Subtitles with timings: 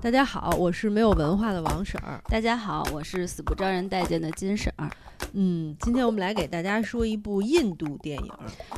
[0.00, 2.22] 大家好，我是没有文化的王婶儿。
[2.28, 4.88] 大家好，我是死不招人待见的金婶儿。
[5.32, 8.32] 嗯，今天我们来给大家说一部印度电影。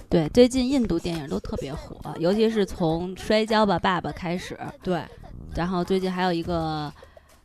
[0.08, 4.58] 对，最近印度电影都特别火，尤其是从《摔跤吧，爸爸》开始。
[4.82, 5.02] 对，
[5.54, 6.90] 然后最近还有一个，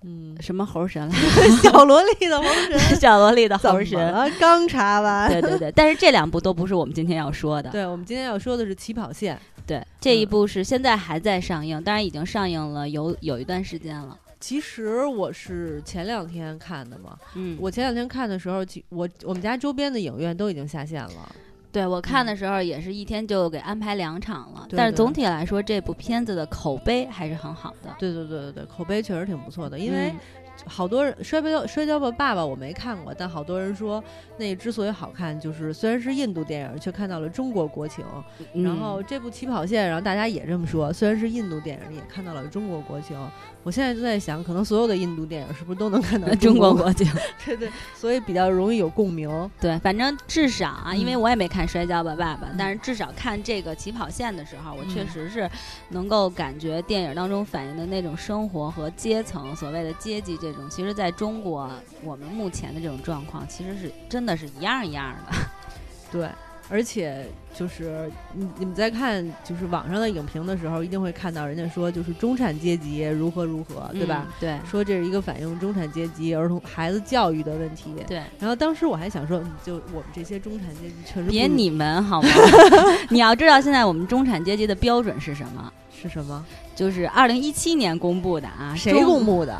[0.08, 1.16] 嗯，什么猴神来？
[1.64, 4.14] 小萝莉的猴神， 小萝莉的猴怎神。
[4.14, 4.30] 啊？
[4.40, 5.28] 刚查完。
[5.34, 7.70] 对对对，但是这两部都不是我们今天要说的。
[7.72, 9.36] 对，我们今天要说的是《起跑线》。
[9.66, 14.16] 对，这一部是现在还在上映，当然已经上映了有有一段时间了。
[14.40, 21.36] 其实我是前两天看的嘛，嗯，我前两天看的时候，其我我们家周边的影院都已经下线了。
[21.76, 27.94] 对我看的时候也是一天就给安排两场了，但是总体来说这部片子的口碑还是很好的。
[28.00, 30.20] 对对对对对，口碑确实挺不错的，因为嗯
[30.68, 34.02] 好多人《摔跤摔跤吧，爸爸》我没看过，但好多人说
[34.38, 38.06] 那之所以好看，就是虽然是印度电影，却看到了中国国情。
[38.54, 43.18] 然后嗯这部《起跑线》，然后大家也这么说，虽然是印度电影，也看到了中国国情。
[43.64, 47.12] 我现在就在想，可能所有的印度电影是不是都能看到 中国国国情。
[47.44, 49.28] 对对，所以比较容易有共鸣。
[49.60, 52.56] 对，反正至少啊，因为嗯我也没看《摔跤吧，爸爸》嗯。
[52.58, 55.08] 但是至少看这个起跑线的时候，我确嗯。
[55.08, 55.50] 实是
[55.90, 61.70] 能够感觉电影当中反映的那种生活和阶层，所谓的阶级这种，其实在中国
[62.04, 65.36] 我们目前的这种状况，其实是真的是一样一样的。
[66.12, 66.30] 对，
[66.70, 74.26] 而且就是你你们在看就是网上的影评的时候，一定会看到人家说就是中产阶级如何如何，对吧？
[74.28, 74.34] 嗯？
[74.40, 77.94] 对说这是一个反映中产阶级儿童孩子教育的问题。
[78.08, 82.30] 对，然后当时我还想说，嗯就我们这些中产阶级确实别你们好吗？
[83.10, 85.72] 你要知道，现在我们中产阶级的标准是什么？
[86.02, 86.44] 是什么？
[86.76, 89.58] 就是二零一七年公布的啊，谁公布的？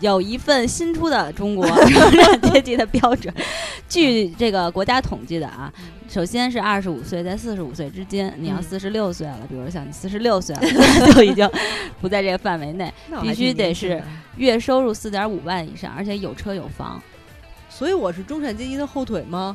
[0.00, 3.32] 有一份新出的中国中产阶级的标准，
[3.92, 5.70] 据这个国家统计的啊，
[6.08, 10.62] 首先是二十五岁，在四十五岁之间，你要嗯四十六岁了，比如像你四十六岁了，
[11.12, 11.46] 就已经
[12.00, 12.90] 不在这个范围内，
[13.20, 14.02] 必须得是
[14.38, 17.02] 月收入四点五万以上，而且有车有房。
[17.68, 19.54] 所以我是中产阶级的后腿吗？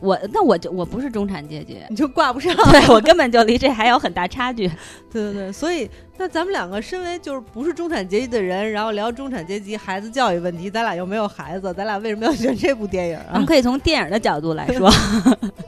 [0.00, 2.54] 我那我就我不是中产阶级，你就挂不上。
[2.70, 4.68] 对我根本就离这还有很大差距。
[5.10, 13.46] 对对对，所以那咱们两个身为就是不是中产阶级的人，然后聊中产阶级孩子教育问题，咱俩又没有孩子，咱俩为什么要选这部电影啊我们？
[13.46, 14.90] 可以从电影的角度来说，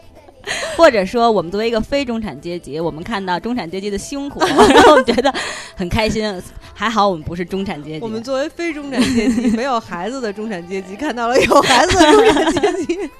[0.77, 5.33] 或者说我们作为一个非中产阶级，我们看到中产阶级的辛苦，然后觉得
[5.75, 6.43] 很开心。
[6.75, 13.11] 还好我们不是中产阶级，我们作为非中产阶级、没有孩子的中产阶级，看到了有孩子的中产阶级。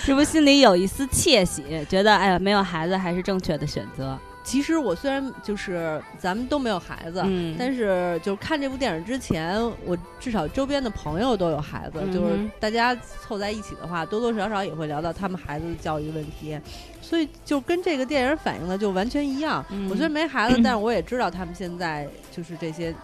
[0.00, 4.18] 是不是心里有一丝窃喜，觉得哎呀，没有孩子还是正确的选择？
[4.44, 16.58] 其实我虽然就是咱们都没有孩子，嗯，但是就是看这部电影之前，我至少周边的朋友都有孩子，嗯就是大家凑在一起的话，多多少少也会聊到他们孩子的教育问题，
[17.02, 19.62] 所以就跟这个电影反映的就完全一样。
[19.68, 22.96] 嗯我虽然没孩子， 但是我也知道他们现在就是这些，嗯，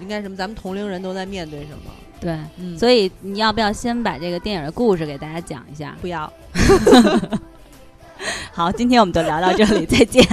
[0.00, 1.92] 应该什么，咱们同龄人都在面对什么。
[2.18, 5.94] 对，嗯，所以你要不要先把这个电影的故事给大家讲一下？
[6.00, 6.32] 不要。
[8.52, 10.26] 好，今天我们就聊到这里，再见。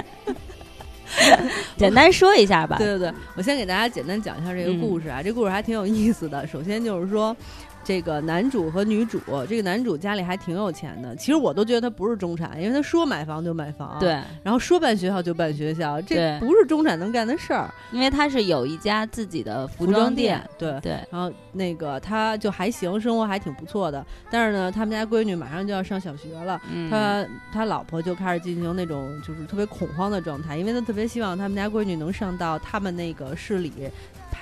[1.77, 2.77] 简单说一下吧。
[2.77, 6.47] 对对对，我先给大家简单讲一下这个嗯故事啊，这故事还挺有意思的。
[6.47, 7.35] 首先就是说，
[7.83, 11.15] 这个男主和女主，这个男主家里还挺有钱的。
[11.15, 14.09] 其实我都觉得他不是中产，因为他说买房就买房，，对，
[14.43, 17.69] 然后说办学校就办学校，这不是中产能干的事儿。
[17.91, 20.79] 因为他是有一家自己的服服装店，对。
[20.81, 24.05] 对，然后那个他就还行，生活还挺不错的。
[24.31, 33.71] 但是呢，他们家闺女马上就要上小学了，嗯，他他老婆就开始进行那种就是特别恐慌的状态，因为他特别希望他们家闺女能上到他们那个市里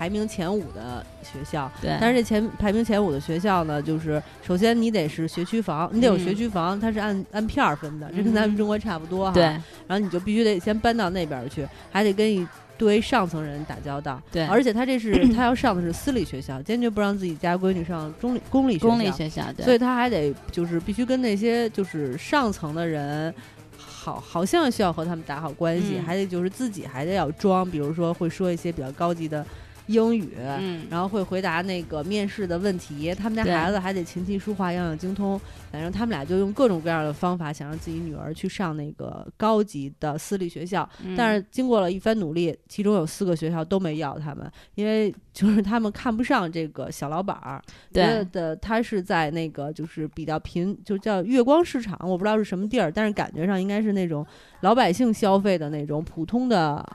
[0.02, 1.72] 排名前五的学校。
[1.80, 9.32] 对，但是这前排名前五的学校呢，就是首先你得是学区房，你得有学嗯区房，它是按按片儿分的，这跟咱们嗯中国差不多哈。
[9.32, 12.48] 对，然后你就必须得先搬到那边儿去，还得跟一
[12.80, 14.20] 堆上层人打交道。
[14.32, 18.88] 对而且他这是 他要上的是私立学校，坚决不让自己家闺女上中立公立学校。
[18.88, 23.32] 公立学校，对，所以他还得就是必须跟那些就是上层的人。
[23.78, 29.46] 好，好像需要和他们打好关系，嗯还得就是自己还得要装，比如说会说一些比较高级的
[29.88, 33.14] 英语，嗯，然后会回答那个面试的问题。
[33.14, 35.40] 他们家孩子还得琴棋书画样样精通，
[35.72, 40.88] 反正他们俩就用各种各样的方法，想让自己女儿去上那个高级的私立学校。
[41.06, 41.16] 嗯。
[41.16, 47.62] 但是经过了一番努力，其中有四个学校都没要他们，因为就是他们看不上这个小老板儿，
[47.94, 48.26] 觉对。
[48.32, 54.26] 得他是在那个就是比较贫，就叫月光市场，我不知道是什么地儿，但是感觉上应该是那种
[54.62, 56.86] 老百姓消费的那种普通的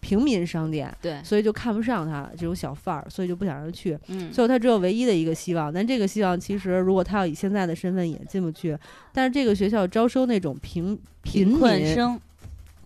[0.00, 3.98] 平民商店，对，所以就看不上他这种小贩儿，所以就不想让他去。
[4.08, 8.76] 嗯，最后他只有唯一的一个希望，但这个希望其实如果他要以现在的身份也进不去。
[9.12, 12.20] 但是这个学校招收那种平贫贫困民，生，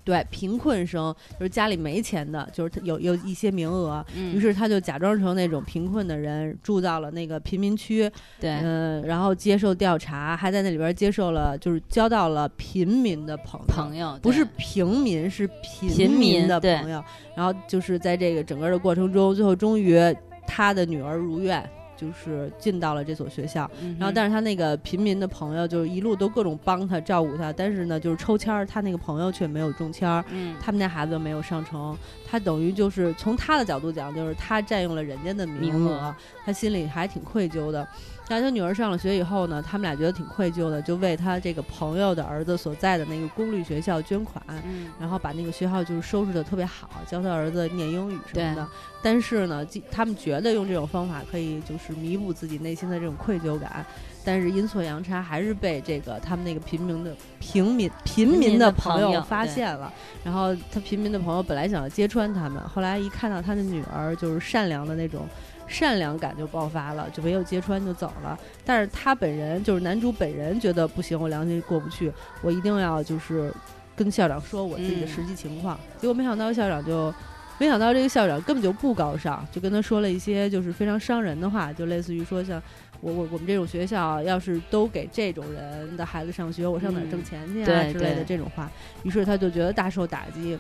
[0.05, 8.11] 对，贫困生就是家里没钱的，就是他有有一些名额，嗯于是他就假装成那种贫困的人，住到了那个贫民区，
[8.41, 17.03] 对，嗯、然后接受调查，还在那里边接受了，就是交到了平民的朋友，朋友不是平民，是贫贫民的朋友。
[17.35, 19.99] 然后就是在这个整个的过程中，最后终于
[20.47, 21.67] 他的女儿如愿，
[22.03, 23.71] 就是进到了这所学校。
[23.81, 31.97] 嗯然后，但是他那个平民的朋友就是一路都各种帮他照顾他，但是呢，就是抽签儿，他那个朋友却没有中签儿，嗯，他们家孩子没有上成，
[32.29, 36.15] 他等于就是从他的角度讲，就是他占用了人家的名额名额，
[36.45, 37.87] 他心里还挺愧疚的。
[38.29, 48.67] 但是他女儿上了学以后呢，他们俩觉得挺愧疚的，就为他这个朋友的儿子所在的那个公立学校捐款，嗯然后把那个学校就是收拾的特别好，教他儿子念英语什么的。
[49.03, 53.85] 但是呢，既他们觉得用这种方法可以就是弥补自己内心的这种愧疚感，
[54.25, 59.93] 但是阴错阳差还是被这个他们那个平民的平民平民民的的朋友发现了。
[60.25, 65.27] 然后他平民的朋友本来想要揭穿他们，后来一看到他的女儿就是善良的那种。
[65.73, 68.39] 善良感就爆发了，就没有揭穿就走了。
[68.65, 73.53] 但是他本人就是男主本人觉得不行，我良心过不去，我一定要就是
[73.97, 75.81] 跟校长说我自己的嗯实际情况。
[75.99, 77.13] 结果没想到校长就，
[77.59, 82.63] 没想到这个校长根本就不高尚，就跟他说了一些就是非常伤人的话，就类似于说像
[83.01, 88.71] 我我我们这种学校要是都给这种人的孩子上学，我上哪儿嗯挣钱去啊、对之类的这种话。
[89.03, 90.59] 于是他就觉得大受打击，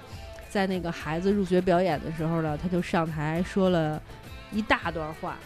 [0.49, 4.00] 在那个孩子入学表演的时候呢，他就上台说了
[4.52, 5.37] 一大段话。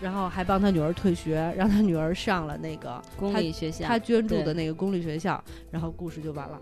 [0.00, 6.58] 然后还帮他女儿退学，让他女儿上了那个公他立学校，他捐助的那个公立学校，然后故事就完了。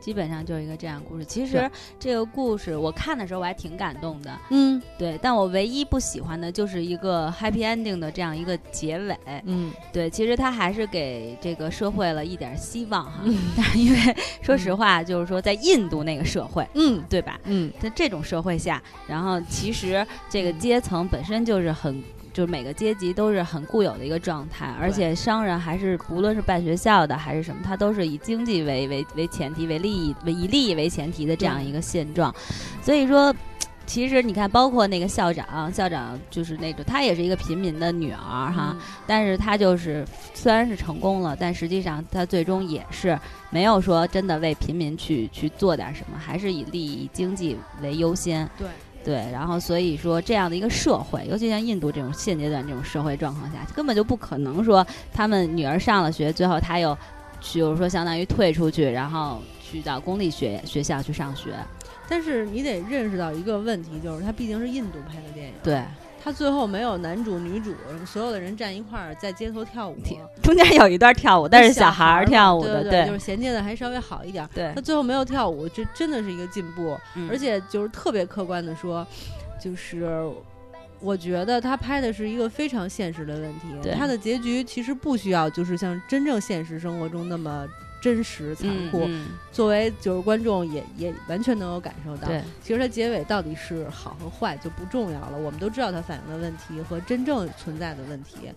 [0.00, 1.24] 基本上就是一个这样故事。
[1.24, 9.16] 其实这个故事我看的时候我还挺感动的，嗯对，但我唯一不喜欢的就是一个 happy ending 的这样一个结尾。
[9.44, 13.20] 嗯对，其实他还是给这个社会了一点希望哈。
[13.24, 17.38] 嗯 但是因为 说实话，就是说在印度那个社会，嗯对吧？
[17.44, 22.02] 嗯在这种社会下，然后其实这个阶层本身就是很。
[22.38, 32.32] 就是每个阶级都是很固有的一个状态，而且商人还是不论是办学校的还是什么，他都是以经济为为为前提、为利益、为以利益为前提的这样一个现状。
[32.80, 33.34] 所以说，
[33.86, 43.18] 其实你看，包括那个校长，校长就是那种，他也是一个平民的女儿哈，嗯但是他就是虽然是成功了，但实际上他最终也是
[43.50, 48.48] 没有说真的为平民去去做点什么，还是以利益、经济为优先。
[48.56, 48.68] 对
[49.04, 56.96] 对，然后所以说这样的一个社会，尤其像印度这种现阶段这种社会状况下，根本就不可能说他们女儿上了学，最后他又
[57.40, 61.54] 去，就是说相当于退出去，然后去到公立学学校去上学。
[62.08, 65.82] 但是你得认识到一个问题，就是它毕竟是印度拍的电影，对，
[66.28, 69.96] 它最后没有男主女主，所有的人站一块儿在街头跳舞，
[70.42, 74.50] 中间有一段跳舞，但是小孩儿跳舞的，对对，就是衔接的还稍微好一点儿。
[74.54, 79.06] 对他最后没有跳舞，这真的是一个进步，嗯而且就是特别客观的说，
[79.58, 80.30] 就是。
[81.00, 87.64] 我觉得他拍的是一个非常现实的问题，对他的结局其实不需要就是像真正现实生活中那么
[88.00, 89.00] 真实残酷。
[89.00, 92.28] 嗯嗯作为就是观众也也完全能够感受到，
[92.62, 98.52] 其实它结尾到底是好和坏就不重要了，我们都知道它反映的问题和真正存在的问题。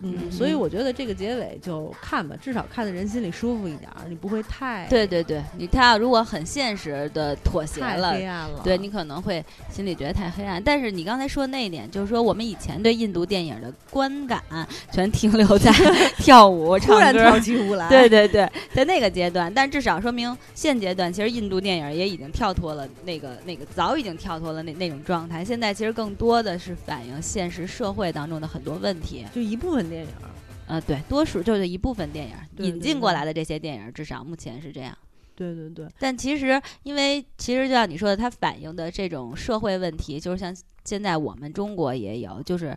[0.00, 8.60] 嗯，嗯所以我觉得这个结尾就看吧，至少看的人心里舒服一点儿，你不会太对对对，你他如果很现实的妥协太了，黑暗了。
[8.64, 10.62] 对你可能会心里觉得太黑暗。
[10.62, 14.42] 但是你刚才说那一点，就是说我们以前对印度电影的观感
[14.90, 15.70] 全停留在
[16.18, 17.38] 跳舞、唱歌突然跳。
[17.42, 25.44] 起舞来，对对对，在那个阶段，但至少说明现阶段，其实印度电影也已经跳脱了那个那个，早已经跳脱了那那种状态。
[25.44, 29.26] 现在其实更多的是反映现实社会当中的很多问题。
[29.34, 30.30] 就一部分电影儿。
[30.66, 32.34] 呃，对，多数就是一部分电影
[32.64, 34.96] 引进过来的这些电影，至少目前是这样。
[35.34, 42.76] 对对对，但其实，因为其实就像你说的，它反映的这种社会问题，就是像现在我们中国也有，就是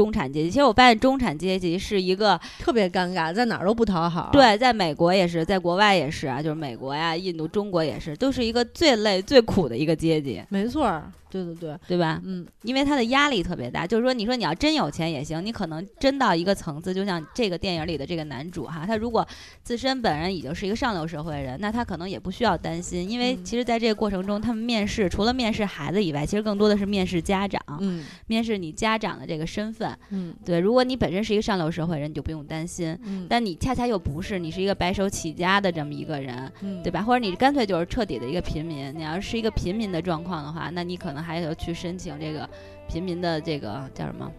[0.00, 0.48] 中产阶级。
[0.50, 11.12] 其实我发现中产阶级是一个特别尴尬，在哪儿都不讨好。，对，在美国也是，在国外也是啊，就是美国呀、印度、中国也是，都是一个最累、最苦的一个阶级，没错儿。
[11.32, 12.20] 对对对，对吧？
[12.24, 19.24] 嗯，因为他的压力特别大，就是说，你说你要真有钱也行，你可能真到一个层次，就像这个电影里的这个男主哈，他如果
[19.62, 29.89] 自身本人已经是一个上流社会人，那他可能也不需要担心，因为嗯其实在这个过程中，他们面试除了面试孩子以外，其实更多的是面试家长，嗯面试你家长的这个身份。
[30.10, 32.98] 嗯对，如果你本身是一个上流社会人，你就不用担心。
[33.04, 37.02] 嗯，但你恰恰又不是，你是一个白手起家的这么一个人，嗯对吧？
[37.02, 38.92] 或者你干脆就是彻底的一个平民。
[38.96, 42.48] 你要是一个平民的状况的话，那你可能还要去申请这个
[42.88, 44.30] 平民的这个叫什么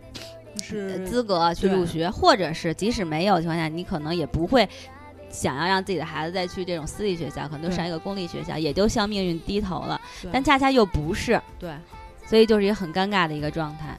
[0.62, 4.68] 是资格去入学，或者是即使没有的情况下，你可能也不会
[5.30, 10.00] 想要让自己的孩子再去这种私立学校，可能就上一个公立学校，也就向命运低头了。
[10.32, 11.72] 但恰恰又不是，对。
[12.24, 13.91] 所以就是一个很尴尬的一个状态。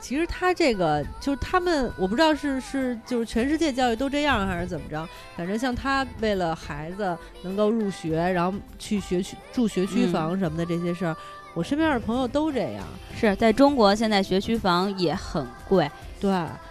[0.00, 11.16] 其实他这个就是他们，我不知道是是就是全世界教育都这样还是怎么着，反正像他为了孩子能够入学，然后去学区住学区嗯房什么的这些事儿，
[11.54, 12.84] 我身边的朋友都这样。
[13.14, 15.90] 是在中国现在学区房也很贵，
[16.20, 16.30] 对，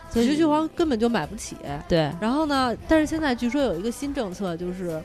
[0.09, 1.55] 所以学区房根本就买不起。
[1.87, 5.01] 对，然后呢，但是现在据说有一个新政策，就是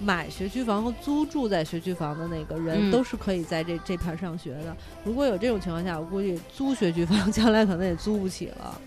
[0.00, 4.74] 买学区房和租住在学区房的那个人、嗯都是可以在这这片儿上学的。
[5.04, 8.80] 如果有这种情况下，我估计租学区房将来可能也租不起了。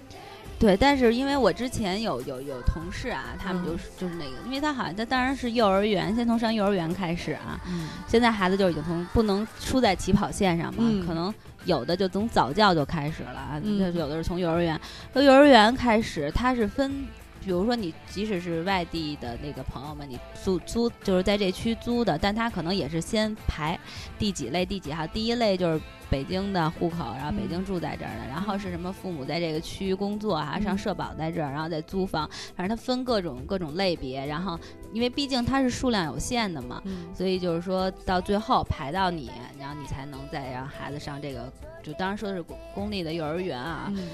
[0.60, 11.34] 对，但是因为我之前有有有同事啊，他们嗯就是、就是那个，因为他好像他当然是幼儿园，先从上幼儿园开始啊，嗯，现在孩子就已经从不能输在起跑线上嘛，嗯可能
[11.66, 14.80] 有的就从早教就开始了啊，嗯就有的是从幼儿园，
[15.12, 17.06] 从幼儿园开始，他是分。
[17.44, 23.80] 比如说，你即使是外地的那个朋友们，你租租就是在这区租的，但他可能也是先排
[24.18, 25.06] 第几类、第几号。
[25.08, 34.26] 第一类就是北京的户口，然后北京住在这儿的，然后是什么父母在这个区域工作啊，上嗯社保在这儿，然后再租房，反正他分各种各种类别。
[34.26, 34.58] 然后，
[34.94, 44.08] 因为毕竟它是数量有限的嘛，嗯所以就是说到最后排到你，然后你才能再让孩子上这个，就当然说的是公公立的幼儿园啊，嗯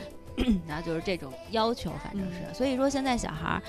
[0.67, 2.53] 然后就是这种要求，反正是。
[2.53, 3.61] 所以说现在小孩儿。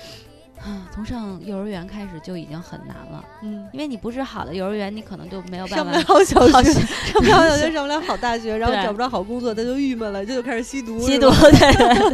[0.63, 6.13] 啊，从上幼儿园开始就已经很难了，嗯，因为你不是好的幼儿园，你可能就没有办法上不法。
[6.19, 6.71] 了小好学，
[7.11, 10.99] 上不了小学，上不了好大学，然后找不着好工作，他就郁闷了，这就开始吸毒。
[10.99, 12.09] 吸毒，对对对，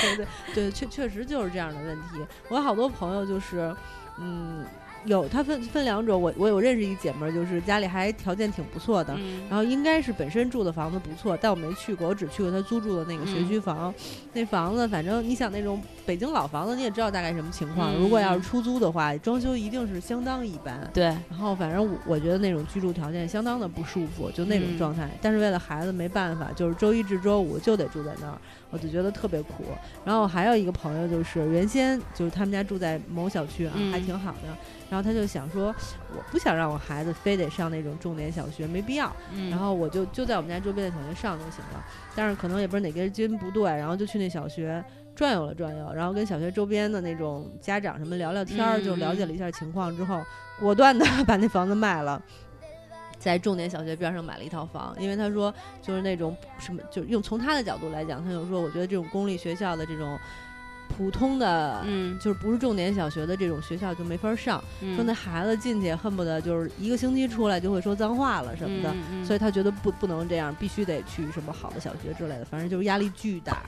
[0.00, 2.24] 对对 对，确确实就是这样的问题。
[2.48, 3.74] 我有好多朋友就是，
[4.20, 4.64] 嗯，
[5.04, 13.92] 有它分分两种，我我有认识一姐们儿，就是家里还条件挺不错的，嗯然后应该是本身住的房子不错，但我没去过，我只去过她租住的那个学嗯区房。
[14.32, 17.94] 那房子，反正你想那种北京老房子，你也知道大概什么情况。
[17.94, 20.88] 嗯如果要是嗯出租的话，装修一定是相当一般。
[20.92, 25.10] 对，然后反正我我觉得那种居住条件相当的不舒服，就那种嗯状态。
[25.20, 28.38] 但是为了孩子没办法，就是周一至周五就得住在那儿，
[28.70, 29.64] 我就觉得特别苦。
[30.04, 34.48] 然后还有一个朋友，就是原先就是他们家住在某小区啊，嗯还挺好的。
[34.94, 35.74] 然后他就想说，
[36.16, 39.12] 我不想让我孩子非得上那种重点小学，没必要。
[39.32, 41.84] 嗯，然后我就就在我们家周边的小学上就行了。
[42.14, 50.22] 但是可能也不是哪根筋不对，然后就去那小学转悠了转悠，然后跟小学周边的那种家长什么聊聊天儿，嗯就了解了一下情况之后，
[50.60, 52.22] 果断的 把那房子卖了。
[53.18, 60.16] 在重点小学边上买了一套房，因为他说就是那种什么，就用从他的角度来讲，他就说我觉得这种公立学校的这种
[60.88, 64.62] 普通的，嗯，就是不是重点小学的这种学校就没法上。
[64.80, 73.62] 嗯说那孩子进去恨不得就是一个星期出来就会说脏话了什么的，嗯嗯所以他觉得不不能这样，必须得去什么好的小学之类的，反正就是压力巨大。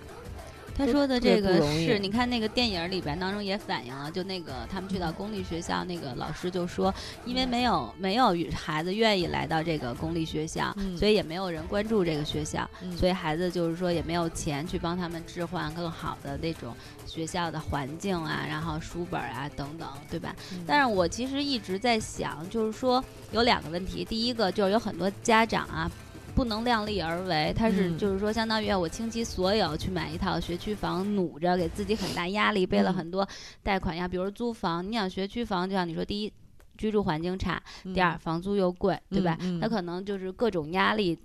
[0.77, 16.75] 他说的这个是，你看那个电影里边当中也反映了，就那个他们去到公立学校，那个老师就说，因为没有没有孩子愿意来到这个公立学校，嗯所以也没有人关注这个学校，嗯所以孩子就是说也没有钱去帮他们置换更好的那种
[17.07, 20.37] 学校的环境啊，然后书本啊等等，对吧？
[20.67, 23.03] 但是我其实一直在想，就是说
[23.33, 25.91] 有两个问题，第一个就是有很多家长啊。
[26.37, 33.27] 不能量力而为，他是嗯就是说，相当于我倾其所有去买一套学区房，努着给自己很大压力，背了嗯很多
[33.63, 34.07] 贷款呀。
[34.07, 36.33] 比如租房，你想学区房，就像你说，第一
[36.77, 39.39] 居住环境差，嗯第二房租又贵，对吧？
[39.63, 41.19] 他可能就是各种压力，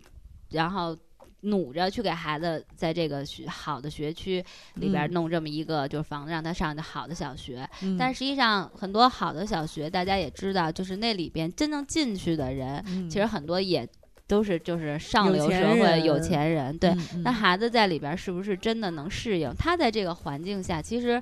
[0.49, 0.97] 然后
[1.41, 4.41] 努着去给孩子在这个学好的学区
[4.75, 7.69] 里边嗯弄这么一个就是房子，让他上的好的小学。
[7.81, 13.85] 嗯但实际上，很多好的小学，大家也知道，就是那里边真正进去的人，嗯其实很多也
[14.31, 16.95] 都是就是上流社会有钱人，对。
[17.21, 19.53] 那孩子在里边儿是不是真的能适应？
[19.59, 21.21] 他在这个环境下，其实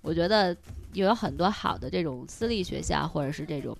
[0.00, 0.56] 我觉得
[0.94, 3.76] 也有很多好的这种私立学校，或者是这种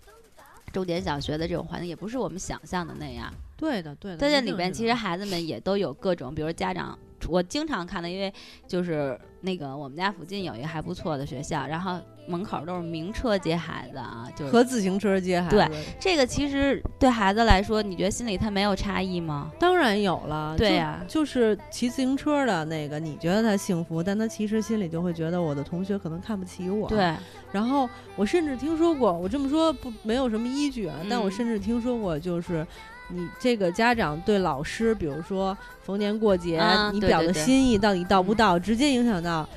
[0.74, 3.32] 重点小学的这种环境，也不是我们想象的那样。
[3.56, 6.98] 对的对的，在这里边，其实孩子们也都有各种，比如家长，
[7.30, 8.30] 我经常看的，因为
[8.68, 15.68] 就是那个我们家附近有一个还不错的学校，然后门口都是名车接孩子啊，就是和自行车接孩子，对
[15.98, 19.50] 这个其实对孩子来说，你觉得心里他没有差异吗？
[19.58, 21.04] 当然有了，对呀。
[21.06, 27.14] 就是骑自行车的那个，你觉得他幸福，但他其实心里就会觉得我的同学可能看不起我。，对，
[27.52, 32.66] 然后我甚至听说过，我这么说不没有什么依据啊，但我嗯甚至听说过，就是
[33.08, 38.36] 你这个家长对老师，比如说逢年过节，啊你表的心意到底到不嗯。
[38.36, 39.48] 到，直接影响到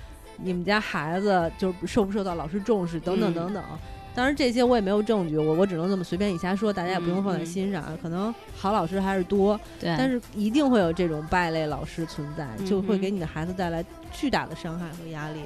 [0.42, 3.64] 你们家孩子就是受不受到老师重视等等嗯等等。
[4.16, 7.98] 当然这些我也没有证据，我我只能这么随便一瞎说，大家也不用放在心上啊。
[8.02, 15.42] 可能好老师还是多，对，但是一定会有这种败类老师存在，就会给你的孩子带来巨大的伤害和压力。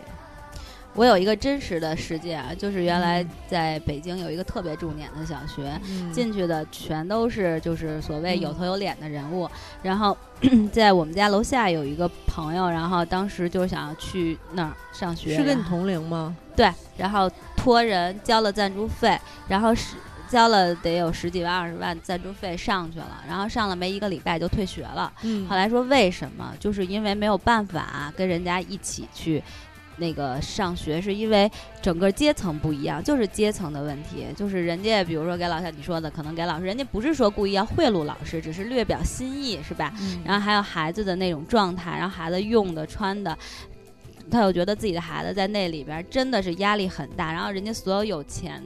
[0.95, 9.49] 我有一个真实的事件啊，就是原来嗯在北京有一个特别重点的小学，嗯进去的全都是就是所谓有嗯头有脸的人物，
[9.81, 10.15] 然后
[10.71, 16.35] 在我们家楼下有一个朋友，然后当时就想要去那儿上学，是跟你同龄吗？
[16.55, 19.95] 对，然后托人交了赞助费，然后是
[20.29, 25.11] 交了得有十几万二十万赞助费上去了，然后上了没一个礼拜就退学了。
[25.23, 26.53] 嗯后来说为什么？
[26.59, 29.43] 就是因为没有办法跟人家一起去。
[29.97, 31.49] 那个上学是因为
[31.81, 39.93] 整个阶层不一样，就是阶层的问题，就是人家比如说给老像你说的，可能给老师，人家不是说故意要贿赂老师，只是略表心意，是吧？
[40.01, 43.37] 嗯然后还有孩子的那种状态，然后孩子用的穿的，
[44.31, 48.61] 他又觉得自己的孩子在那里边真的是压力很大，然后人家所有有钱。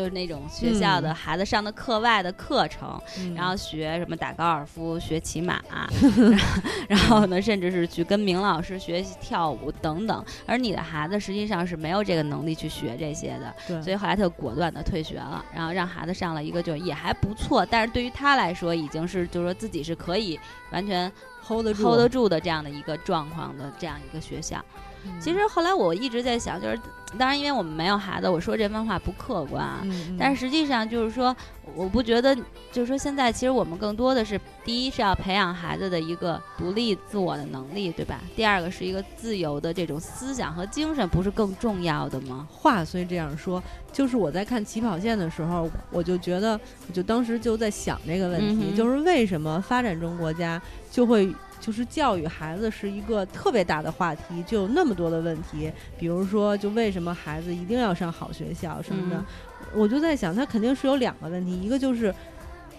[0.00, 5.60] 就是那种学校的嗯孩子上的课外的课程，嗯然后学什么打高尔夫、学骑马，
[6.88, 10.24] 然后然后呢，甚至是去跟明老师学习跳舞等等。
[10.46, 20.40] 而你的孩子实际上是没有这个能力去学这些的，所以后来他就果断的退学了，然后让孩子上了一个就也还不错，但是对于他来说已经是就是说自己是可以
[20.70, 21.12] 完全
[21.46, 24.64] hold 得住 hold 得住的这样的一个状况的这样一个学校。
[25.04, 26.78] 嗯其实后来我一直在想，就是
[27.18, 29.80] 当然因为我们没有孩子，我说这番话不客观啊。
[29.84, 31.34] 嗯，但是实际上就是说，
[31.74, 32.34] 我不觉得，
[32.72, 38.20] 就是说现在其实我们更多的是，第一是要培养孩子的一个独立自我的能力，对吧？
[38.34, 42.46] 第二个是一个自由的这种思想和精神，不是更重要的吗？
[42.50, 51.34] 话虽这样说，就是我在看起跑线的时候，我就觉得，我就当时就在想这个问题，嗯就是为什么发展中国家就会。
[51.60, 59.24] 就是教育孩子是一个特别大的话题，就有那么多的问题，比如说，就为什么孩子一定要上好学校什么的，嗯。
[59.74, 62.12] 我就在想，他肯定是有两个问题，一个就是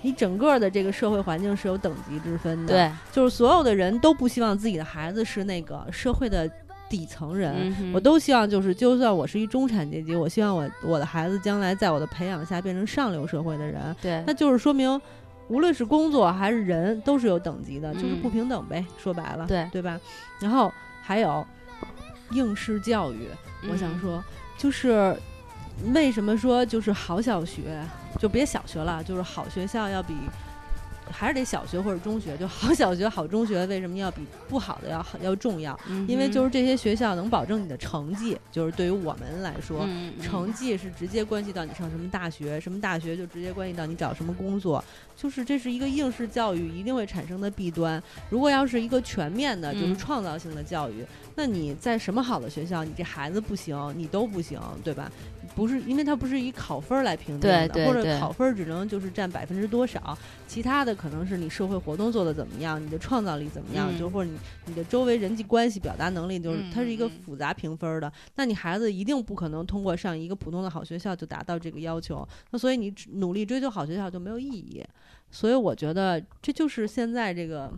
[0.01, 6.49] 你整个的这个社会环境是有等级之分的，，对，就是所有的人都不希望自己的孩子是那个社会的
[6.89, 14.21] 底层人，嗯我都希望就是，就算我是一中产阶级，我希望我我的孩子将来在我的培养下变成上流社会的人，对。
[14.27, 14.99] 那就是说明，
[15.51, 19.99] 无论是工作还是人，都是有等级的，就是嗯不平等呗，说白了，对对吧？
[20.39, 21.45] 然后还有
[22.31, 23.27] 应试教育，
[23.69, 24.23] 我想嗯说，
[24.57, 25.13] 就是
[25.93, 27.83] 为什么说就是好小学
[28.17, 30.15] 就别小学了，就是好学校要比。
[31.11, 35.77] 还是得小学或者中学，就好小学、好中学，为什么要比不好的要好要重要？
[35.87, 39.87] 嗯因为就是这些学校能保证你的成绩，就是对于我们来说，
[40.21, 44.83] 成绩是直接关系到你上什么大学，什么大学就直接关系到你找什么工作，
[45.15, 48.01] 就是这是一个应试教育一定会产生的弊端。
[48.29, 55.11] 如果要是一个全面的，就是嗯创造性的教育，那你在什么好的学校，你这孩子不行，你都不行，对吧？
[55.55, 60.17] 不是，因为它不是以考分儿来评定的，或对对对者考分儿只能就是占百分之多少，
[60.47, 68.11] 其他的可能是你社会活动做的怎么样，你的创造力怎么样，嗯就或者你你的周围人际关系表达能力，就是嗯它是一个复杂评分儿的。
[68.35, 74.81] 那你孩子一定不可能通过上一个普通的好学校就达到这个要求，那所以你只努力追求好学校就没有意义。
[75.33, 77.71] 所以我觉得这就是现在这个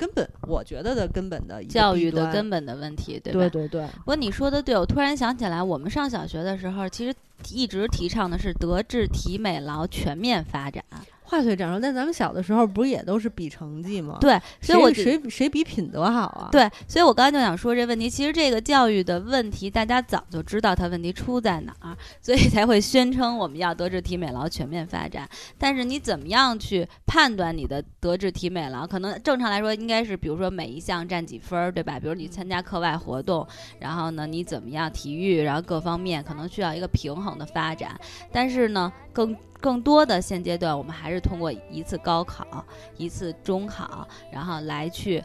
[0.00, 3.40] 根本，我觉得的根本的教育的根本的问题，对吧？
[3.40, 7.14] 对对对，不过你说的对，我突然想起来，我们上小学的时候，其实
[7.52, 10.82] 一直提倡的是德智体美劳全面发展。
[11.30, 25.28] 话虽这样说，但咱们小的时候不是也都是比成绩吗？，对，所以我谁谁谁比品德好啊？，对，所以我刚才就想说这问题，其实这个教育的问题，大家早就知道它问题出在哪儿，所以才会宣称我们要德智体美劳全面发展。
[25.56, 28.84] 但是你怎么样去判断你的德智体美劳？
[28.84, 32.00] 可能正常来说应该是，比如说每一项占几分儿，对吧？
[32.00, 33.46] 比如你参加课外活动，
[33.78, 37.98] 然后呢你怎么样体育，然后各方面可能需要一个平衡的发展。
[38.32, 42.64] 但是呢，更更多的现阶段，我们还是通过一次高考、
[42.96, 45.22] 一次中考，然后来去。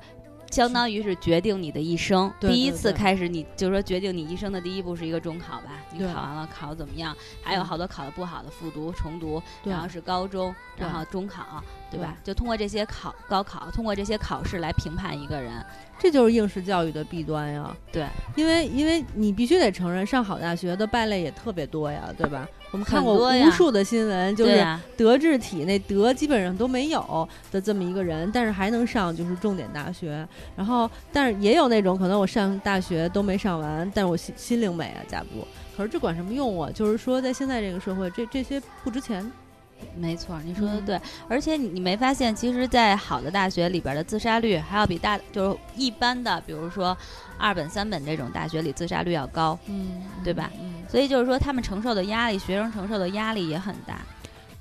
[0.52, 2.32] 相当于是决定你的一生。
[2.40, 5.72] 对第一次开始，你就说决定你一生的第一步是一个中考吧？
[5.92, 7.14] 你考完了，考怎么样？
[7.42, 12.16] 还有嗯好多考的不好的复读、重读，然后是高中，然后中考，对吧？
[12.24, 15.52] 就通过这些考高考，通过这些考试来评判一个人。
[16.00, 17.76] 这就是应试教育的弊端呀。
[17.92, 22.48] 对，因为因为你必须得承认，上好大学的败类也特别多呀，对吧？
[22.76, 30.28] 我们看过无数的新闻，就是，德智体那德基本上都没有的这么一个人，但是还能上就是重点大学。
[30.58, 35.48] 然后，但是也有那种可能我上大学都没上完，但是我心心灵美啊，假不住。
[35.78, 36.70] 可是这管什么用啊？
[36.70, 39.26] 就是说，在现在这个社会，这这些不值钱。
[39.96, 41.02] 没错，你说的嗯对。
[41.28, 46.98] 而且你你没发现，其实，在好的大学里边的自杀率还要比大就是一般的，比如说
[47.38, 49.58] 二本、三本这种大学里自杀率要高。
[49.68, 50.52] 嗯对吧？
[50.60, 54.00] 嗯，所以就是说，他们承受的压力，学生承受的压力也很大。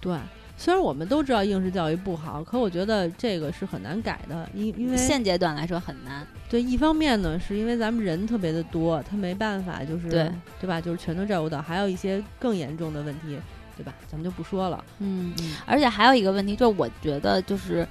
[0.00, 0.16] 对。
[0.56, 6.24] 虽然我们都知道应试教育不好，可我觉得这个是很难改的，因因为现阶段来说很难。
[6.48, 10.80] 对，一方面呢，是因为咱们人特别的多，他没办法，就是对对吧？
[10.80, 13.36] 就是全都照顾到，还有一些更严重的问题，
[13.76, 13.94] 对吧？
[14.08, 14.84] 咱们就不说了。
[14.98, 15.34] 嗯，
[15.66, 17.86] 而且还有一个问题，就是我觉得就是。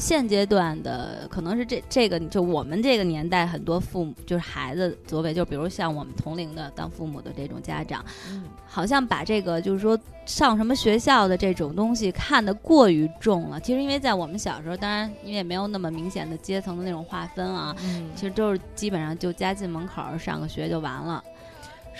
[0.00, 13.58] 现阶段的可能是这这个，就我们这个年代，很多父母就是孩子作为，就比如像我们同龄的当父母的这种家长，嗯，好像把这个就是说上什么学校的这种东西看得过于重了。
[13.58, 21.20] 其实因为在我们小时候，当然因为也没有那么明显的阶层的那种划分啊，嗯，其实都是基本上就家进门口上个学就完了。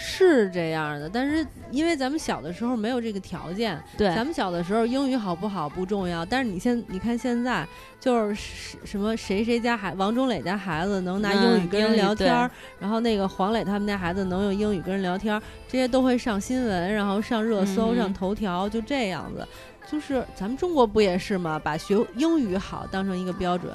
[0.01, 7.67] 是这样的，但是因为咱们小的时候没有这个条件，对，咱们小的时候英语好不好不重要，但是你现你看现在
[7.99, 19.45] 就是什么谁谁家孩王中磊家孩子能拿英语跟人聊天，嗯、然后那个黄磊他们家孩子能用英语跟人聊天，这些都会上新闻，然后上热搜、嗯、上头条，就这样子。
[19.91, 21.59] 就是咱们中国不也是吗？
[21.59, 23.73] 把学英语好当成一个标准，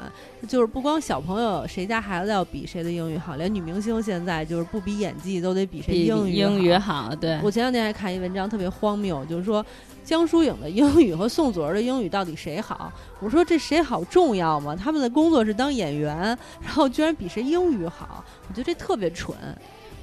[0.48, 7.16] 就是不光小朋友谁家孩子要比谁的英语好，连女明星现在就是不比演技都得比谁英语英语好。
[7.16, 9.66] 对，我前两天还看一文章，特别荒谬，就是说
[10.04, 12.94] 江疏影的英语和宋祖儿的英语到底谁好？
[13.20, 14.76] 我说这谁好重要吗？
[14.76, 16.16] 他们的工作是当演员，
[16.62, 19.36] 然后居然比谁英语好，我觉得这特别蠢。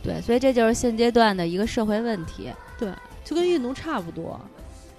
[0.03, 2.51] 对，所以这就是现阶段的一个社会问题。
[2.77, 2.91] 对，
[3.25, 4.41] 就跟运动差不多。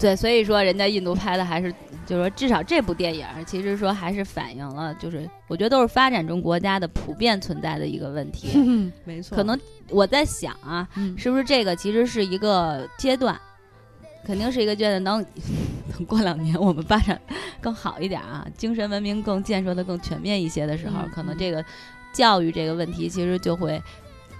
[0.02, 1.72] 对，所以说人家印度拍的还是，
[2.08, 8.58] 就是说至少这部电影其实说还是反映了，就是我觉得都是发展中国家的普遍存在的一个问题。
[9.06, 9.58] 没错，可能
[9.90, 13.40] 我在想啊，嗯、是不是这个其实是一个阶段，
[14.26, 15.04] 肯定是一个阶段。
[15.04, 15.26] 等
[15.94, 17.22] 等过两年我们发展
[17.62, 21.64] 更好一点啊，精神文明更建设的更全面一些的时候，嗯、可能这个
[22.12, 23.80] 教育这个问题其实就会。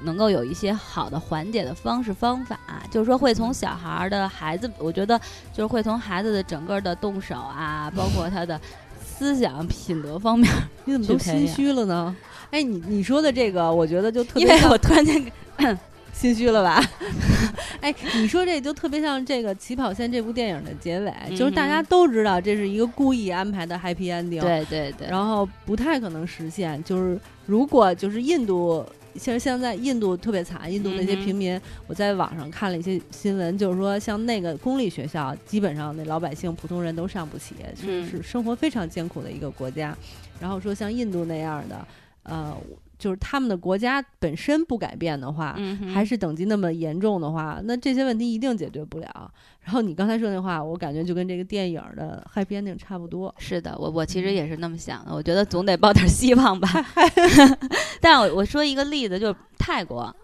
[0.04, 2.60] 能够有一些好的缓解的方式方法，
[2.90, 5.20] 就是说会从小孩的孩子，我觉得
[5.54, 8.60] 就是会从孩子的整个的动手啊，包括他的
[9.04, 10.52] 思想品德方面。
[10.86, 12.16] 你怎么都心虚了呢？
[12.50, 15.32] 哎，你你说的这个，我觉得就特别，因为我突然间
[16.14, 16.84] 心虚了吧？
[17.80, 26.84] 哎，你说这就特别像这个《起跑线》这部电影的结尾，嗯、就是大家都知道这是一个故意安排的 happy ending，对对对，然后不太可能实现。
[26.84, 28.86] 就是如果就是印度。
[29.16, 39.96] 其实现在印度特别惨，印度那些平民，嗯、我在网上看了一些新闻，就是说像那个公立学校，基本上那老百姓、普通人都上不起，就、是是生活非常艰苦的一个国家。
[40.40, 41.88] 然后说像印度那样的，
[42.24, 42.56] 呃，
[43.02, 49.32] 就是他们的国家本身不改变的话，嗯、还是等级那么严重的话，那这些问题一定解决不了。
[49.62, 53.34] 然后你刚才说那话，我感觉就跟这个电影的 happy ending 差不多。
[53.40, 55.14] 是的，我我其实也是那么想的。
[55.14, 56.70] 我觉得总得抱点希望吧。
[58.00, 60.16] 但我我说一个例子，就是泰国，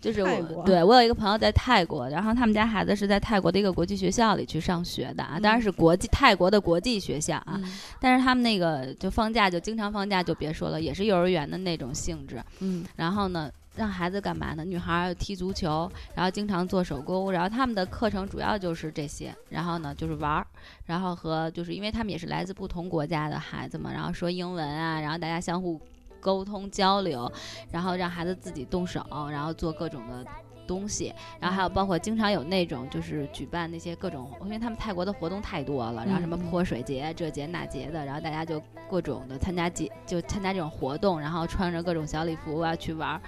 [0.00, 7.54] 就是我对我有一个朋友在泰国，然后他们家孩子是在泰国的一个国际学校里去上学的啊，当然是国际泰国的国际学校啊。
[7.54, 12.42] 嗯、但是他们那个就放假就经常放假，就别说了，也是幼儿园的那种性质。
[12.60, 13.50] 嗯，然后呢？
[13.76, 14.64] 让孩子干嘛呢？
[14.64, 19.32] 女孩踢足球，然后经常做手工，然后他们的课程主要就是这些。
[19.50, 20.44] 然后呢，就是玩儿，
[20.86, 25.80] 然后和就是因为他们也是来自不同国家的孩子嘛，然后说英文啊，然后大家相互
[26.28, 27.32] 沟通交流，
[27.70, 30.22] 然后让孩子自己动手，然后做各种的
[30.66, 31.10] 东西。
[31.40, 43.20] 然后还有包括经常有那种就是举办那些各种，因为他们泰国的活动太多了，然后什么泼水节、这节那节的，然后大家就各种的参加节，就参加这种活动，然后穿着各种小礼服啊去玩儿。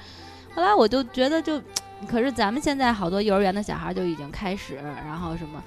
[0.55, 1.59] 后来我就觉得就，
[2.07, 5.63] 可是咱们现在好多幼儿园的小孩就已经开始，然后什么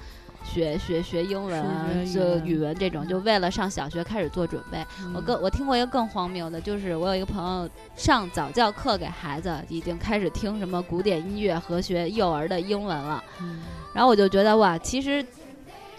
[0.54, 4.78] 学学学英文啊，就语文这种，就为了上小学开始做准备。
[5.00, 13.22] 嗯、我更我听过一个更荒谬的，就是我有一个朋友上早教课给孩子，已经开始听什么古典音乐和学幼儿的英文了。
[13.40, 13.62] 嗯、
[13.92, 15.24] 然后我就觉得哇，其实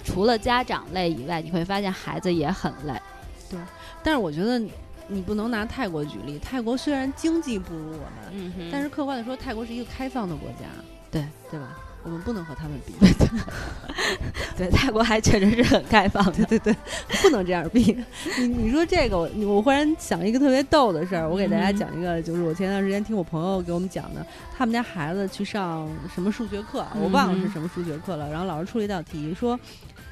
[0.03, 2.93] 除了家长累以外，你会发现孩子也很累。
[3.49, 3.59] 对，
[4.01, 4.61] 但是我觉得。
[5.07, 10.65] 你不能拿泰国举例，泰国虽然经济不如我们，嗯、但是客观的说，泰国是一个开放的国家，
[11.11, 11.77] 对对吧？
[12.05, 12.93] 我们不能和他们比。
[14.57, 16.75] 对，泰国还确实是很开放的，对对对，
[17.21, 17.97] 不能这样比。
[18.39, 29.59] 你你说这个，我我忽然想一个特别逗的事儿，我给大家讲一个，就是我前段时间听我朋友给我们讲的，他们家孩子去上什么数学课，我忘了是什么数学课了，然后老师出了一道题，说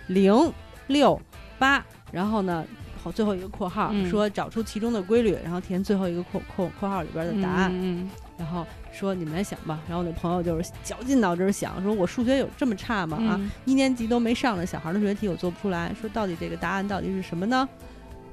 [0.08, 0.52] 零
[0.88, 1.20] 六
[1.58, 2.66] 八，然后呢。
[3.04, 9.80] 好，最后一个括号、嗯、说找出其中的规律，然后填最后一个括括括号里边的答案，嗯、然后说你们来想吧。
[9.88, 13.18] 然后我那朋友就是绞尽脑汁想，说我数学有这么差吗？
[13.20, 15.92] 嗯、啊，一年级都没上的小孩的数学题我做不出来。
[16.00, 17.68] 说到底这个答案到底是什么呢？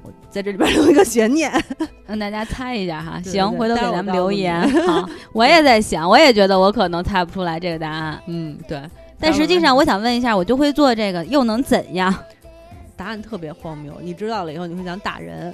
[0.03, 1.51] 我在这里边留一个悬念，
[2.07, 3.21] 让大家猜一下哈。
[3.21, 4.67] 行，回头给咱们留言。
[4.87, 8.19] 好， 我也在想，我也觉得我可能猜不出来这个答案。
[8.25, 8.81] 嗯，对。
[9.19, 12.11] 但实际上，我想问一下，我就会做这个，又能怎样？
[12.97, 13.95] 答案特别荒谬。
[14.01, 15.53] 你知道了以后，你会想打人。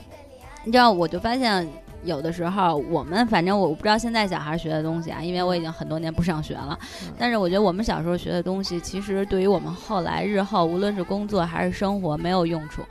[0.63, 1.67] 你知道，我就发现
[2.07, 6.79] 有的时候，我们反正我不知道现在小孩学的东西啊，因为我已经很多年不上学了。
[7.19, 12.81] 但是我觉得我们小时候学的东西，其实对于我们后来日后无论是工作还是生活没有用处。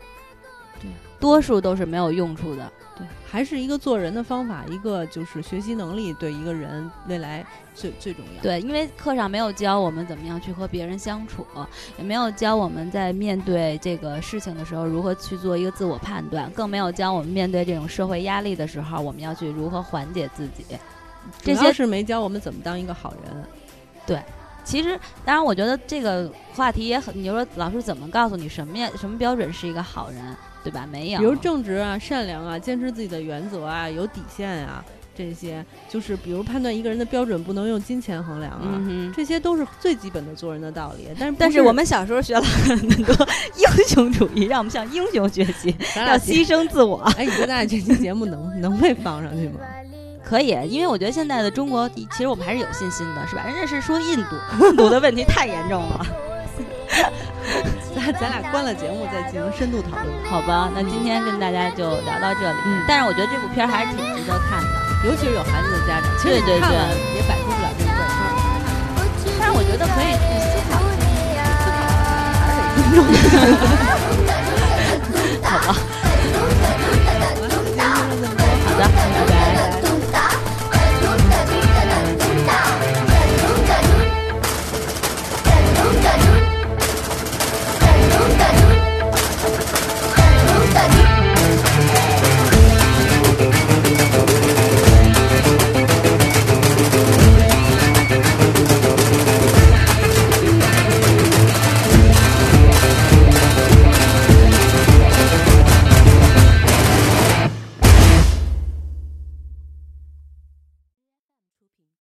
[0.80, 2.70] 对，多数都是没有用处的。
[2.96, 8.42] 对，还是一个做人的方法，一个就是学习能力对一个人未来最最重要。
[8.42, 11.46] 对，因为课上没有教我们怎么样去和别人相处，
[11.98, 20.64] 也没有教我们在面对这个事情的时候如何去做一个自我判断，更没有教我们面对这种社会压力的时候我们要去如何缓解自己。
[21.42, 23.44] 这些是没教我们怎么当一个好人。
[24.06, 24.22] 对，
[24.64, 28.88] 其实当然，我觉得这个话题也很，你就说老师怎么告诉你什么呀？
[28.96, 30.36] 什么标准是一个好人？
[30.66, 30.84] 对吧？
[30.90, 34.84] 没有，比如正直啊、善良啊、坚持自己的原则啊、有底线啊，
[35.16, 38.82] 这些就是比如判断一个人的标准不能用金钱衡量啊，
[39.14, 41.08] 这些都是最基本的做人的道理。
[41.18, 43.14] 但是，但是我们小时候学了很多
[43.56, 46.98] 英雄主义，让我们向英雄学习，要牺牲自我。
[47.16, 49.60] 哎，你觉得咱俩这期节目能能被放上去吗？
[50.24, 53.44] 可以，因为我觉得现在的中国，其实我们还是有信心的，是吧？
[53.46, 56.06] 人家是说印度，印度的问题太严重了。
[58.20, 62.58] 咱俩关了节目再进行深度讨论好吧那今天跟大家就聊到这里。
[62.66, 62.84] 嗯。
[62.86, 64.68] 但是我觉得这部片还是挺值得看的。
[65.04, 66.68] 尤其是有孩子的家长对对对。
[67.14, 67.90] 也摆脱不了这个
[68.94, 70.78] 怪圈但是我觉得可以去思考
[71.62, 71.90] 思考
[72.38, 73.14] 还是得尊重一
[75.42, 75.85] 下好吧。